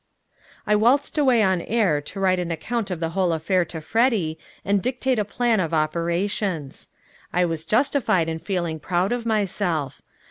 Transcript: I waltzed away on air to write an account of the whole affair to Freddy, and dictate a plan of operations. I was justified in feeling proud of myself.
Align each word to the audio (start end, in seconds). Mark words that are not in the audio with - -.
I 0.65 0.75
waltzed 0.75 1.19
away 1.19 1.43
on 1.43 1.61
air 1.61 2.01
to 2.01 2.19
write 2.19 2.39
an 2.39 2.49
account 2.49 2.89
of 2.89 2.99
the 2.99 3.09
whole 3.09 3.31
affair 3.33 3.63
to 3.65 3.79
Freddy, 3.81 4.39
and 4.65 4.81
dictate 4.81 5.19
a 5.19 5.23
plan 5.23 5.59
of 5.59 5.75
operations. 5.75 6.89
I 7.31 7.45
was 7.45 7.63
justified 7.65 8.27
in 8.27 8.39
feeling 8.39 8.79
proud 8.79 9.11
of 9.11 9.27
myself. 9.27 10.01